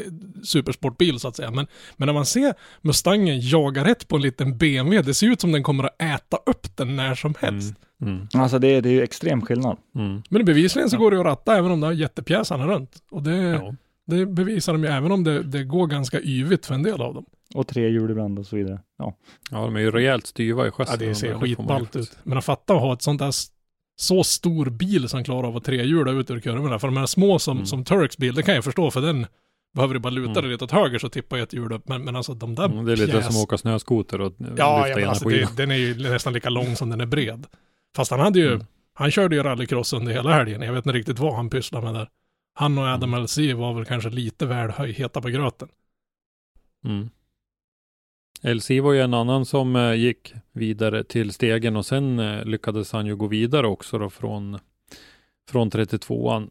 [0.45, 1.51] supersportbil så att säga.
[1.51, 5.41] Men, men när man ser Mustangen jaga rätt på en liten BMW, det ser ut
[5.41, 7.75] som den kommer att äta upp den när som helst.
[8.03, 8.15] Mm.
[8.15, 8.29] Mm.
[8.35, 9.77] Alltså det, är- det är ju extrem skillnad.
[9.95, 10.23] Mm.
[10.31, 12.91] Men bevisligen så går det ju att ratta även om det har jättepjäsarna runt.
[13.11, 13.75] Och det, Ja.
[14.11, 17.15] Det bevisar de ju även om det, det går ganska yvigt för en del av
[17.15, 17.25] dem.
[17.55, 18.81] Och tre hjul ibland och så vidare.
[18.99, 19.17] Ja.
[19.51, 20.97] ja, de är ju rejält styva i chassin.
[21.01, 22.19] Ja, det ser skitballt ut.
[22.23, 23.31] Men att fatta att ha ett sånt där
[24.01, 26.79] så stor bil som klarar av att trehjula ut ur kurvorna.
[26.79, 27.67] För de här små som, Mm.
[27.67, 29.27] som Turks bil, det kan jag förstå för den
[29.75, 30.43] behöver du bara luta Mm.
[30.43, 31.89] dig lite åt höger så tippar ett hjul upp.
[31.89, 34.33] Men, men alltså de där Mm, det är lite pjäs- som att åka snöskoter och
[34.57, 35.53] Ja, lyfta ja alltså skivan.
[35.57, 37.47] det, den är ju nästan lika lång som den är bred.
[37.97, 38.67] Fast han hade ju, Mm.
[38.95, 40.63] han körde ju rallycross under hela helgen.
[40.63, 42.09] Jag vet inte riktigt vad han pysslade med där.
[42.61, 43.15] Han och Adam.
[43.15, 45.69] LC var väl kanske lite väl heta på gröten.
[46.85, 47.11] Mm.
[48.43, 52.93] LC var ju en annan som eh, gick vidare till stegen och sen eh, lyckades
[52.93, 54.59] han ju gå vidare också då från,
[55.51, 56.51] från 32an.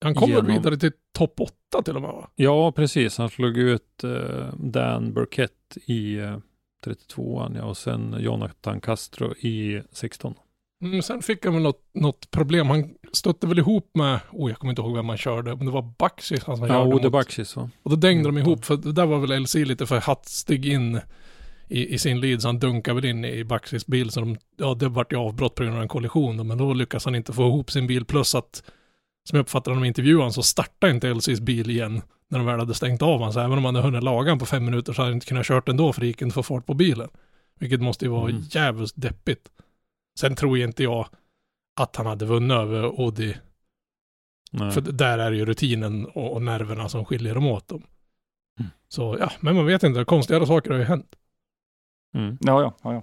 [0.00, 2.30] Han kom Genom- vidare till topp 8 till och med va?
[2.34, 3.18] Ja, precis.
[3.18, 6.38] Han slog ut eh, Dan Burkett i eh,
[6.86, 10.34] 32an ja, och sen Jonathan Castro i 16.
[10.82, 12.66] Mm, sen fick han väl något, något problem.
[12.66, 15.70] Han stötte väl ihop med, oh jag kommer inte ihåg vem man körde, om det
[15.72, 17.12] var Baxis han som Ja, körde Ode mot.
[17.12, 17.70] Bakshis va?
[17.82, 18.46] Och då dängde de Mm.
[18.48, 21.00] ihop, för det där var väl LC lite för hastig in
[21.68, 24.74] i, i sin lead, så han dunkade väl in i Baxis bil, så de, ja
[24.74, 27.32] det vart ju avbrott på grund av en kollision, då, men då lyckas han inte
[27.32, 28.62] få ihop sin bil, plus att,
[29.28, 32.58] som jag uppfattade honom i intervjun, så startade inte LCs bil igen när de väl
[32.58, 35.02] hade stängt av han, så även om han hade hunnit laga på fem minuter så
[35.02, 37.08] hade han inte kunnat kört ändå, för det gick inte att få fart på bilen.
[37.60, 38.42] Vilket måste ju vara Mm.
[38.50, 39.48] jävligt deppigt.
[40.20, 41.06] Sen tror ju inte jag
[41.80, 42.82] att han hade vunnit över
[44.52, 44.70] Nej.
[44.72, 47.82] för där är ju rutinen och, och nerverna som skiljer dem åt dem.
[48.60, 48.70] Mm.
[48.88, 51.16] Så ja, men man vet inte, konstigare saker har ju hänt.
[52.14, 52.38] Mm.
[52.40, 52.92] Ja, ja, ja.
[52.92, 53.02] ja.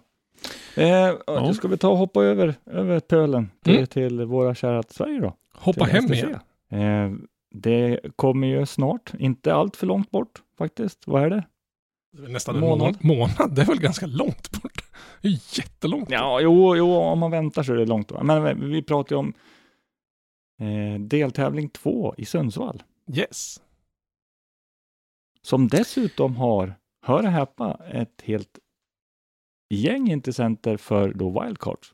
[0.83, 1.39] Eh, Ja.
[1.39, 3.87] Då ska vi ta och hoppa över, över pölen till, Mm.
[3.87, 5.35] till våra kära Sverige då.
[5.53, 6.13] Hoppa hem STC.
[6.13, 6.39] igen.
[6.69, 7.11] Eh,
[7.51, 11.07] det kommer ju snart, inte allt för långt bort faktiskt.
[11.07, 11.43] Vad är det?
[12.17, 12.79] Det är Nästan en Månad.
[12.79, 13.05] månad.
[13.37, 13.55] månad.
[13.55, 14.84] Det är väl ganska långt bort.
[15.21, 16.09] Det är jättelångt.
[16.11, 18.11] Ja, jo, jo, om man väntar så är det långt.
[18.23, 19.33] Men vi- pratar ju om
[20.61, 22.83] eh, deltävling två i Sundsvall.
[23.13, 23.61] Yes.
[25.41, 28.59] Som dessutom har, hör och häpna, ett helt
[29.69, 31.91] gäng intressenter för då wildcards.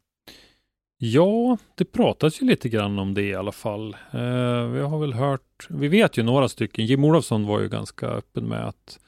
[0.98, 3.94] Ja, det pratas ju lite grann om det i alla fall.
[4.12, 6.86] Eh, vi har väl hört, vi vet ju några stycken.
[6.86, 9.00] Jim Olofsson var ju ganska öppen med att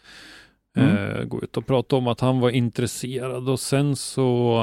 [0.77, 0.97] Mm.
[0.97, 4.57] eh, gå ut och prata om att han var intresserad och sen så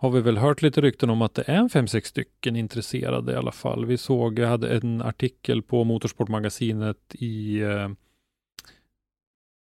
[0.00, 3.32] har vi väl hört lite rykten om att det är en fem, sex stycken intresserade
[3.32, 3.86] i alla fall.
[3.86, 7.88] Vi såg, jag hade en artikel på Motorsportmagasinet i, eh,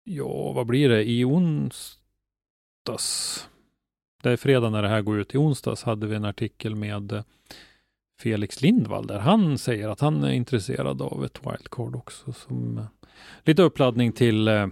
[0.04, 1.98] ja vad blir det, i onsdags.
[4.22, 5.34] Det är fredag när det här går ut.
[5.34, 7.22] I onsdags hade vi en artikel med eh,
[8.20, 12.32] Felix Lindvall där han säger att han är intresserad av ett wildcard också.
[12.32, 12.84] Som eh,
[13.44, 14.66] lite uppladdning till eh,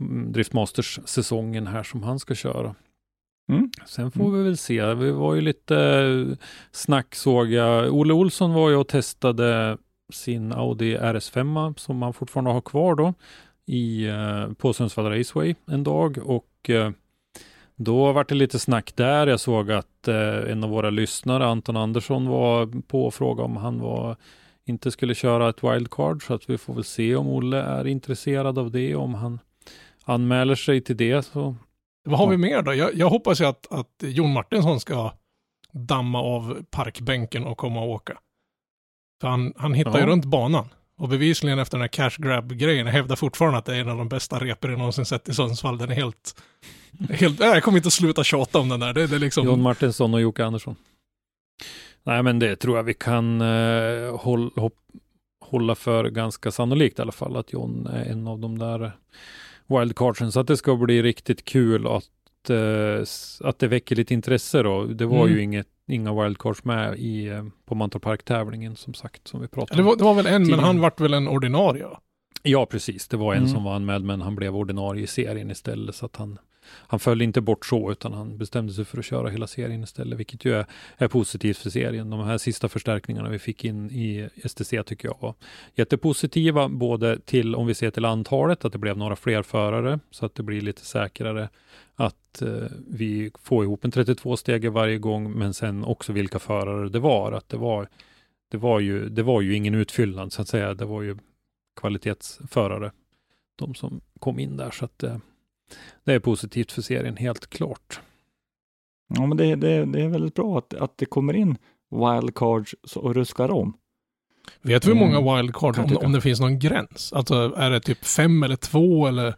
[0.00, 2.74] mm, Driftmasters-säsongen här som han ska köra.
[3.48, 3.70] Mm.
[3.86, 4.94] Sen får vi väl se.
[4.94, 6.36] Vi var ju lite eh,
[6.72, 7.94] snack såg jag.
[7.94, 9.78] Olle Olsson var ju och testade
[10.12, 13.14] sin Audi RS5 som man fortfarande har kvar då
[13.66, 16.90] i, eh, på Sundsvall Raceway en dag och eh,
[17.76, 19.26] då var det lite snack där.
[19.26, 23.80] Jag såg att en av våra lyssnare, Anton Andersson, var på och frågade om han
[23.80, 24.16] var
[24.66, 28.58] inte skulle köra ett wildcard så att vi får väl se om Olle är intresserad
[28.58, 29.38] av det, om han
[30.04, 31.22] anmäler sig till det.
[31.22, 31.56] Så.
[32.04, 32.74] Vad har vi mer då?
[32.74, 35.12] Jag, jag hoppas ju att, att Jon Martinsson ska
[35.72, 38.18] damma av parkbänken och komma och åka.
[39.20, 40.06] För han, han hittar ju Ja.
[40.06, 40.68] runt banan.
[40.96, 43.98] Och bevisligen efter den här cash grab-grejen, jag hävdar fortfarande att det är en av
[43.98, 45.78] de bästa repor jag någonsin sett i Sundsvall.
[45.78, 46.42] Den är helt...
[47.10, 48.92] helt nej, jag kommer inte sluta tjata om den där.
[48.92, 49.46] Det, det är liksom...
[49.46, 50.76] John Martinsson och Jocke Andersson.
[52.06, 54.76] Nej, men det tror jag vi kan eh, håll, hopp,
[55.40, 58.92] hålla för ganska sannolikt i alla fall, att John är en av de där
[59.66, 60.32] wildcardsen.
[60.32, 63.04] Så att det ska bli riktigt kul att, eh,
[63.48, 64.84] att det väcker lite intresse då.
[64.84, 65.32] Det var Mm.
[65.36, 69.76] ju inget, inga wildcards med i, eh, på Mantorp Park-tävlingen som sagt, som vi pratade
[69.78, 69.86] det, om.
[69.86, 70.60] var, det var väl en, men Tidigare.
[70.66, 71.86] han vart väl en ordinarie?
[72.42, 73.08] Ja, precis.
[73.08, 73.50] Det var en Mm.
[73.54, 75.94] som var anmäld, men han blev ordinarie i serien istället.
[75.94, 76.38] Så att han,
[76.76, 80.18] han föll inte bort så, utan han bestämde sig för att köra hela serien istället,
[80.18, 82.10] vilket ju är, är positivt för serien.
[82.10, 85.34] De här sista förstärkningarna vi fick in i STC tycker jag var
[85.74, 90.26] jättepositiva, både till, om vi ser till antalet, att det blev några fler förare, så
[90.26, 91.48] att det blir lite säkrare
[91.94, 96.98] att eh, vi får ihop en 32-stege varje gång, men sen också vilka förare det
[96.98, 97.32] var.
[97.32, 97.88] Att det var,
[98.50, 100.74] det var, ju, det var ju ingen utfyllnad, så att säga.
[100.74, 101.16] Det var ju
[101.76, 102.92] kvalitetsförare,
[103.56, 104.70] de som kom in där.
[104.70, 105.16] Så att eh,
[106.04, 108.00] det är positivt för serien, helt klart.
[109.14, 111.56] Ja, men det, det, det är väldigt bra att, att det kommer in
[111.90, 113.76] wildcards och ruskar om.
[114.62, 117.12] Vet du hur Mm, många wildcard, kan jag om, om det finns någon gräns?
[117.12, 119.34] Alltså är det typ fem eller två eller?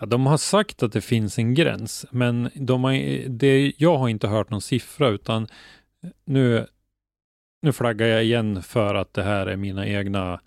[0.00, 4.08] Ja, de har sagt att det finns en gräns, men de har, det, jag har
[4.08, 5.46] inte hört någon siffra, utan
[6.24, 6.66] nu,
[7.62, 10.40] nu flaggar jag igen för att det här är mina egna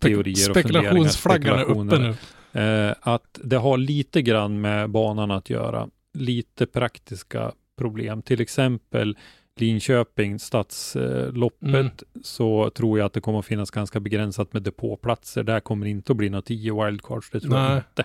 [0.00, 2.14] teorier och Spekulationsflaggan är funderingar, uppe nu.
[2.54, 5.88] Eh, att det har lite grann med banan att göra.
[6.18, 8.22] Lite praktiska problem.
[8.22, 9.16] Till exempel
[9.56, 11.90] Linköping, stadsloppet, Mm.
[12.22, 15.42] så tror jag att det kommer att finnas ganska begränsat med depåplatser.
[15.42, 17.76] Där kommer det inte att bli några tio wildcards, det tror jag Nej.
[17.90, 18.04] inte.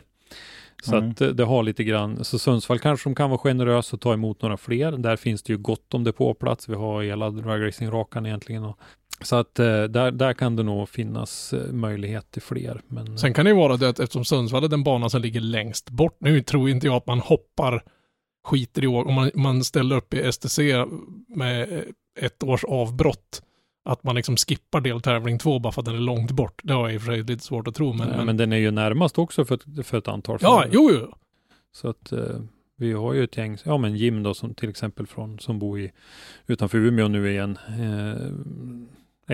[0.83, 1.09] Så Nej.
[1.11, 4.13] att eh, det har lite grann, så Sundsvall kanske de kan vara generösa och ta
[4.13, 4.91] emot några fler.
[4.91, 6.69] Där finns det ju gott om depåplats.
[6.69, 8.63] Vi har hela dragracing-rakan egentligen.
[8.63, 8.79] Och,
[9.21, 12.81] så att eh, där, där kan det nog finnas eh, möjlighet till fler.
[12.87, 15.41] Men, Sen kan det ju vara det att eftersom Sundsvall är den bana som ligger
[15.41, 16.17] längst bort.
[16.19, 17.83] Nu tror inte jag att man hoppar
[18.47, 19.07] skiter i år.
[19.07, 20.59] Om man, man ställer upp i STC
[21.27, 21.83] med
[22.19, 23.43] ett års avbrott.
[23.85, 26.61] Att man liksom skippar deltävling två bara för att den är långt bort.
[26.63, 27.93] Det har jag i och för sig lite svårt att tro.
[27.93, 30.57] Men, men, men, men den är ju närmast också för ett, för ett antal ja,
[30.57, 30.69] förare.
[30.73, 31.13] jo, jo.
[31.71, 32.39] Så att eh,
[32.79, 35.79] vi har ju ett gäng, ja men Jim då som till exempel från, som bor
[35.79, 35.91] i,
[36.47, 38.31] utanför Umeå nu igen, eh,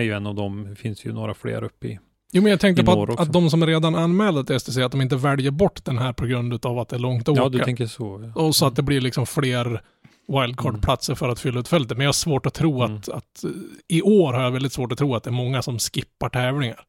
[0.00, 0.66] är ju en av dem.
[0.70, 1.98] Det finns ju några fler uppe i.
[2.32, 5.00] Jo, men jag tänkte på att, att de som redan anmälda till STC, att de
[5.00, 7.58] inte väljer bort den här på grund av att det är långt att Ja, åka.
[7.58, 8.32] du tänker så.
[8.34, 8.42] Ja.
[8.42, 9.80] Och så att det blir liksom fler
[10.28, 11.96] wildcard-platser för att fylla ut fältet.
[11.96, 12.96] Men jag har svårt att tro Mm.
[12.96, 13.50] att, att eh,
[13.88, 16.80] i år har jag väldigt svårt att tro att det är många som skippar tävlingar.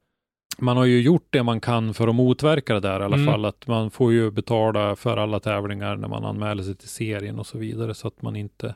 [0.57, 3.27] Man har ju gjort det man kan för att motverka det där i alla Mm.
[3.27, 3.45] fall.
[3.45, 7.47] Att man får ju betala för alla tävlingar när man anmäler sig till serien och
[7.47, 8.75] så vidare så att man inte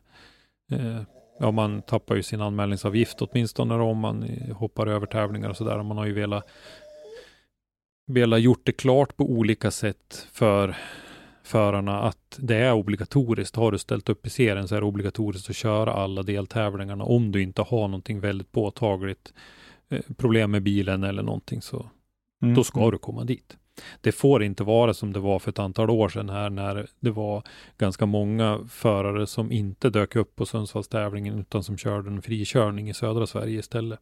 [0.72, 1.02] eh,
[1.42, 4.24] Ja, man tappar ju sin anmälningsavgift åtminstone om man
[4.56, 5.84] hoppar över tävlingar och sådär.
[5.84, 6.48] Man har ju velat,
[8.08, 10.78] velat gjort det klart på olika sätt för
[11.44, 13.56] förarna att det är obligatoriskt.
[13.56, 17.32] Har du ställt upp i serien så är det obligatoriskt att köra alla deltävlingarna om
[17.32, 19.34] du inte har någonting väldigt påtagligt
[19.90, 21.90] eh, problem med bilen eller någonting så
[22.44, 22.56] Mm.
[22.56, 23.58] då ska du komma dit.
[24.02, 27.12] Det får inte vara som det var för ett antal år sedan här när det
[27.12, 27.44] var
[27.78, 32.94] ganska många förare som inte dök upp på Sundsvallstävlingen utan som körde en frikörning i
[32.94, 34.00] södra Sverige istället.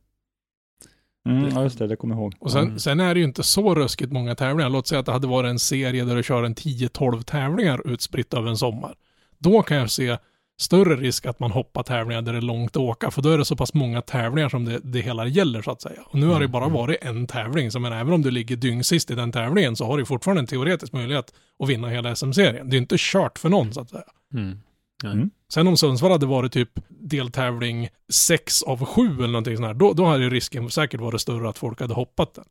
[1.30, 2.36] Mm, ja, just det, det kommer jag ihåg.
[2.40, 2.80] Och sen, Mm.
[2.80, 4.70] sen är det ju inte så ruskigt många tävlingar.
[4.70, 8.34] Låt säga att det hade varit en serie där du kör en 10-12 tävlingar utspritt
[8.34, 8.96] över en sommar.
[9.38, 10.18] Då kan jag se
[10.60, 13.38] större risk att man hoppar tävlingar där det är långt att åka, för då är
[13.38, 16.02] det så pass många tävlingar som det, det hela gäller så att säga.
[16.06, 16.74] Och nu har det Mm, bara mm.
[16.74, 19.98] varit en tävling, så men även om du ligger dyngsist i den tävlingen så har
[19.98, 22.70] du fortfarande en teoretisk möjlighet att vinna hela SM-serien.
[22.70, 24.04] Det är inte kört för någon så att säga.
[24.34, 24.60] Mm.
[25.04, 25.30] Mm.
[25.54, 29.94] Sen om Sundsvall hade varit typ deltävling 6 av 7 eller någonting sånt här, då,
[29.94, 32.46] då hade risken säkert varit större att folk hade hoppat den.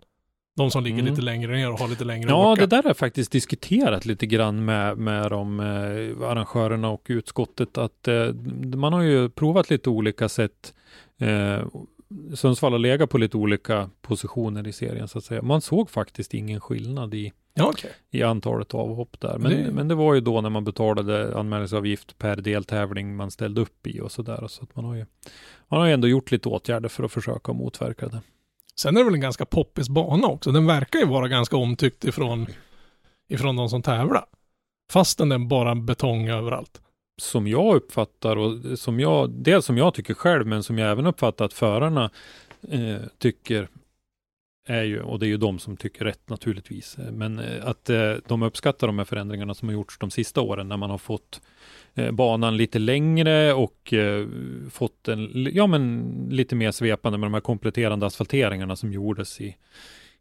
[0.59, 1.11] De som ligger Mm.
[1.11, 2.61] lite längre ner och har lite längre Ja, åka.
[2.61, 7.79] det där har jag faktiskt diskuterat lite grann med, med de eh, arrangörerna och utskottet.
[7.79, 8.33] Att eh,
[8.75, 10.75] man har ju provat lite olika sätt.
[11.18, 11.66] Eh,
[12.35, 15.42] Sundsvall har legat på lite olika positioner i serien så att säga.
[15.42, 17.90] Man såg faktiskt ingen skillnad i, Ja, okej.
[18.11, 19.38] i antalet avhopp där.
[19.38, 23.61] Men, Det- men det var ju då när man betalade anmälningsavgift per deltävling man ställde
[23.61, 24.47] upp i och sådär.
[24.49, 25.07] Så att man har ju
[25.68, 28.21] man har ju ändå gjort lite åtgärder för att försöka motverka det.
[28.81, 30.53] Sen är det väl en ganska poppis bana också.
[30.53, 32.47] Den verkar ju vara ganska omtyckt ifrån,
[33.29, 34.25] ifrån de som tävlar.
[34.93, 36.81] Fastän den bara betong överallt.
[37.23, 41.07] som jag uppfattar och som jag, dels som jag tycker själv, men som jag även
[41.07, 42.11] uppfattar att förarna
[42.71, 43.69] eh, tycker
[44.67, 47.91] är ju, och det är ju de som tycker rätt naturligtvis, eh, men eh, att
[47.91, 50.99] eh, de uppskattar de här förändringarna som har gjorts de sista åren när man har
[50.99, 51.41] fått
[52.12, 54.26] banan lite längre och eh,
[54.70, 59.56] fått en, ja men lite mer svepande med de här kompletterande asfalteringarna som gjordes i,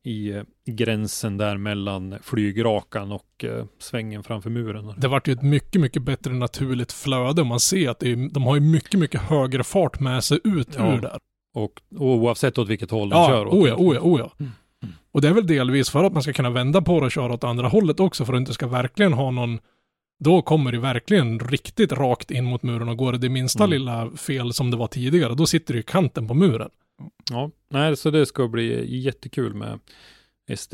[0.04, 4.94] i eh, gränsen där mellan flygrakan och eh, svängen framför muren.
[4.98, 7.44] Det vart ju ett mycket, mycket bättre naturligt flöde.
[7.44, 10.76] Man ser att det är, de har ju mycket, mycket högre fart med sig ut
[10.78, 10.94] Ja.
[10.96, 11.18] ur där.
[11.54, 13.54] Och, och oavsett åt vilket håll de Ja, kör åt.
[13.54, 14.32] oh ja, oh ja, oh ja.
[14.40, 14.52] Mm,
[14.84, 14.96] mm.
[15.12, 17.34] Och det är väl delvis för att man ska kunna vända på det och köra
[17.34, 19.60] åt andra hållet också för att det inte ska verkligen ha någon
[20.20, 23.72] då kommer det verkligen riktigt rakt in mot muren och går det det minsta Mm.
[23.72, 26.70] lilla fel som det var tidigare, då sitter det i kanten på muren.
[27.32, 29.80] Ja, nej, så det ska bli jättekul med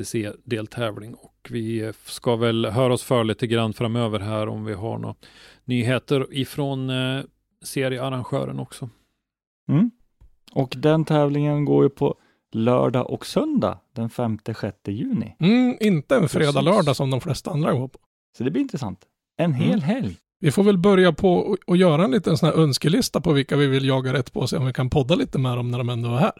[0.03, 4.97] STC-deltävling och vi ska väl höra oss för lite grann framöver här om vi har
[4.97, 5.15] några
[5.65, 7.23] nyheter ifrån eh,
[7.63, 8.89] seriearrangören också.
[9.69, 9.91] Mm.
[10.51, 12.15] Och den tävlingen går ju på
[12.51, 15.35] lördag och söndag den 5-6 juni.
[15.39, 16.65] Mm, inte en fredag, Precis.
[16.65, 17.99] lördag som de flesta andra går på.
[18.37, 18.99] Så det blir intressant.
[19.37, 19.81] En hel Mm.
[19.81, 20.17] helg.
[20.39, 23.57] Vi får väl börja på och- och göra en liten sån här önskelista på vilka
[23.57, 25.77] vi vill jaga rätt på och se om vi kan podda lite med dem när
[25.77, 26.31] de ändå är här.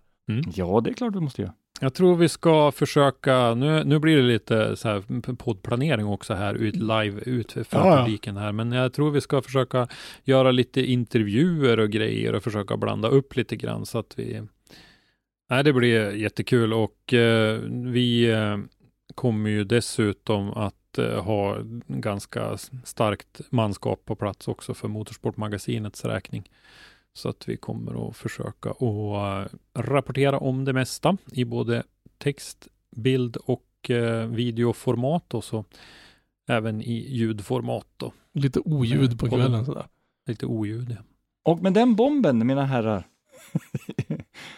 [0.56, 1.54] Ja, det är klart vi måste göra.
[1.80, 6.54] Jag tror vi ska försöka, nu, nu blir det lite så här poddplanering också här,
[6.56, 7.98] ut live, ut för Ja, ja.
[8.06, 9.88] publiken här, men jag tror vi ska försöka
[10.24, 14.42] göra lite intervjuer och grejer och försöka blanda upp lite grann så att vi,
[15.50, 18.58] nej det blir jättekul och eh, vi eh,
[19.16, 26.50] kommer ju dessutom att eh, ha ganska starkt manskap på plats också för Motorsportmagasinets räkning.
[27.14, 31.84] Så att vi kommer att försöka att eh, rapportera om det mesta i både
[32.18, 35.66] text, bild och eh, videoformat och så
[36.48, 38.14] även i ljudformat då.
[38.34, 39.86] Lite oljud på kvällen sådär.
[40.28, 40.92] Lite oljud.
[40.92, 41.04] Ja.
[41.44, 43.08] Och med den bomben, mina herrar.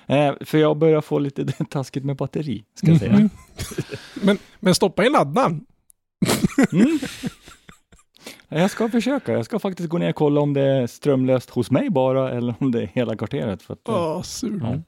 [0.46, 3.14] för jag börjar få lite taskigt med batteri, ska jag säga.
[3.14, 3.30] Mhm.
[4.22, 5.66] men, men stoppa in laddaren.
[6.72, 7.00] Mm.
[8.50, 9.32] Jag ska försöka.
[9.32, 12.56] Jag ska faktiskt gå ner och kolla om det är strömlöst hos mig bara eller
[12.60, 13.62] om det är hela kvarteret.
[13.62, 14.62] För att, Åh, surt.
[14.62, 14.82] Ja.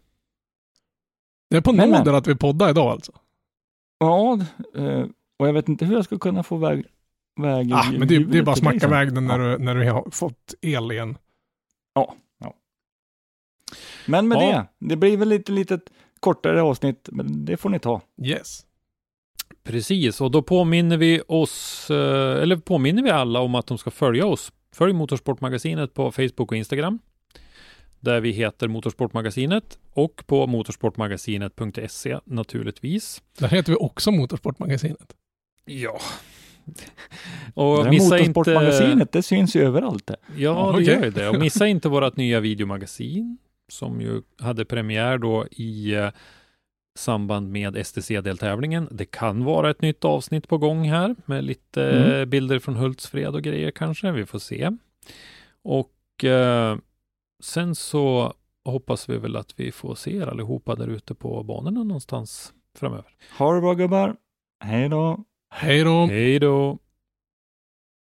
[1.49, 3.11] Det är på Men, att vi poddar idag alltså.
[3.99, 4.39] ja,
[4.75, 5.05] eh,
[5.39, 6.85] och jag vet inte hur jag ska kunna få väg,
[7.41, 9.57] väg Ah, men det, det är bara att smacka iväg den när, Ja.
[9.57, 11.17] du, när du har fått el igen.
[14.05, 14.41] Men med Ja.
[14.79, 15.81] det, det blir väl lite litet
[16.19, 18.01] kortare avsnitt, men det får ni ta.
[18.23, 18.65] Yes.
[19.67, 23.91] Precis, och då påminner vi oss, eh, eller påminner vi alla om att de ska
[23.91, 24.51] följa oss.
[24.75, 26.99] Följ Motorsportmagasinet på Facebook och Instagram.
[27.99, 33.21] Där vi heter Motorsportmagasinet och på motorsportmagasinet.se naturligtvis.
[33.39, 35.13] Där heter vi också Motorsportmagasinet.
[35.65, 35.99] Ja.
[37.53, 38.29] Och missa inte...
[38.29, 40.07] Motorsportmagasinet, det syns ju överallt.
[40.07, 40.15] Det.
[40.35, 40.85] Ja, det okej.
[40.85, 41.29] gör ju det.
[41.29, 46.09] Och missa inte vårt nya videomagasin som ju hade premiär då i eh,
[46.97, 48.87] samband med STC-deltävlingen.
[48.91, 52.29] Det kan vara ett nytt avsnitt på gång här med lite Mm.
[52.29, 54.11] bilder från Hultsfred och grejer kanske.
[54.11, 54.71] Vi får se.
[55.63, 56.77] Och eh,
[57.43, 58.33] sen så
[58.65, 63.11] hoppas vi väl att vi får se er allihopa där ute på banorna någonstans framöver.
[63.37, 64.15] Ha det bra gubbar.
[64.63, 65.23] Hej då.
[65.49, 66.05] Hej då.
[66.05, 66.77] Hej då!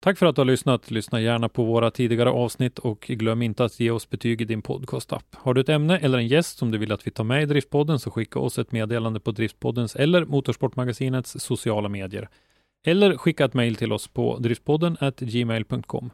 [0.05, 0.91] Tack för att du har lyssnat.
[0.91, 4.61] Lyssna gärna på våra tidigare avsnitt och glöm inte att ge oss betyg i din
[4.61, 5.25] podcastapp.
[5.35, 7.45] Har du ett ämne eller en gäst som du vill att vi tar med i
[7.45, 12.29] Driftpodden så skicka oss ett meddelande på Driftpoddens eller Motorsportmagasinets sociala medier.
[12.85, 16.09] Eller skicka ett mejl till oss på driftpodden gmail.com.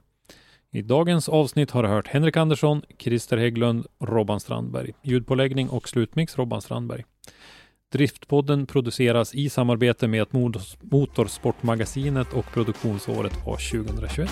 [0.72, 4.94] I dagens avsnitt har du hört Henrik Andersson, Christer Hägglund, Robban Strandberg.
[5.02, 7.04] Ljudpåläggning och slutmix Robban Strandberg.
[7.92, 10.28] Driftpodden produceras i samarbete med
[10.80, 14.32] Motorsportmagasinet och produktionsåret var 2021.